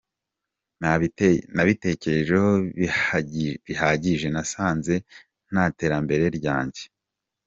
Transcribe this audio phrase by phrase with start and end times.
[1.55, 2.49] Nabitekerejeho
[3.67, 4.93] bihagije nasanze
[5.51, 6.83] nta terambere ryanjye.